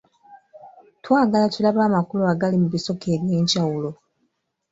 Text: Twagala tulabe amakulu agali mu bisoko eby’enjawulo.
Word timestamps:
Twagala 1.03 1.45
tulabe 1.53 1.79
amakulu 1.89 2.23
agali 2.33 2.55
mu 2.61 2.67
bisoko 2.75 3.03
eby’enjawulo. 3.15 3.89